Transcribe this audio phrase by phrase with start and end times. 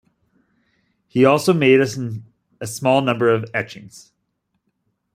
[1.09, 4.11] He also made a small number of etchings.